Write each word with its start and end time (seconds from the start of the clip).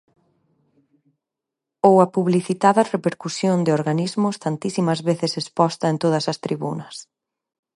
Ou 1.89 1.95
a 2.05 2.07
publicitada 2.15 2.87
repercusión 2.93 3.57
de 3.65 3.71
organismos 3.79 4.39
tantísimas 4.45 4.99
veces 5.09 5.33
exposta 5.41 5.85
en 5.91 5.97
todas 6.03 6.25
as 6.31 6.41
tribunas. 6.45 6.95